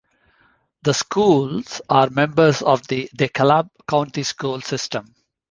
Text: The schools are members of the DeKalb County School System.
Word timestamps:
The 0.81 0.95
schools 0.95 1.79
are 1.87 2.09
members 2.09 2.63
of 2.63 2.87
the 2.87 3.07
DeKalb 3.15 3.69
County 3.87 4.23
School 4.23 4.59
System. 4.61 5.13